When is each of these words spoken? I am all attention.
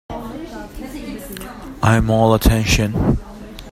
I 0.09 1.95
am 1.95 2.09
all 2.09 2.33
attention. 2.33 3.19